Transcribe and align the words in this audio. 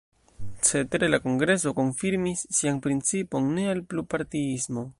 Cetere 0.67 1.09
la 1.09 1.19
kongreso 1.25 1.73
konfirmis 1.79 2.41
sian 2.61 2.79
principon: 2.87 3.53
ne 3.59 3.67
al 3.75 3.85
plurpartiismo. 3.93 4.87